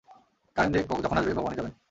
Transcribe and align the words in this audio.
Current 0.55 0.73
যে 0.75 0.81
যখন 1.03 1.17
আসবে 1.17 1.33
ভগবানই 1.33 1.57
জানেন। 1.57 1.73